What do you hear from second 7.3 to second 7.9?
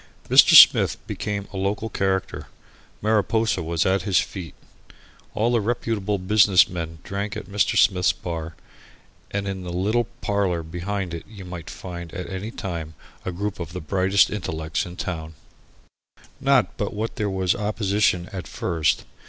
at Mr.